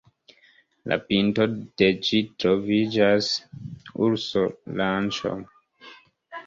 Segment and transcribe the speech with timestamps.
[0.91, 1.45] La pinto
[1.81, 3.31] de ĝi troviĝas
[4.09, 5.41] urso-ranĉo.